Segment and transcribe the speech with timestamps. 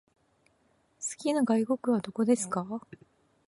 [0.99, 2.65] 好きな外国はどこですか？